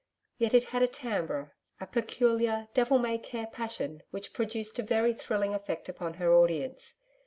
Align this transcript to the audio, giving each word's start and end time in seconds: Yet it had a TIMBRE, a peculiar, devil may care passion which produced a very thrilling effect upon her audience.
Yet 0.39 0.55
it 0.55 0.69
had 0.69 0.81
a 0.81 0.87
TIMBRE, 0.87 1.53
a 1.79 1.85
peculiar, 1.85 2.69
devil 2.73 2.97
may 2.97 3.19
care 3.19 3.45
passion 3.45 4.01
which 4.09 4.33
produced 4.33 4.79
a 4.79 4.81
very 4.81 5.13
thrilling 5.13 5.53
effect 5.53 5.87
upon 5.89 6.15
her 6.15 6.33
audience. 6.33 6.95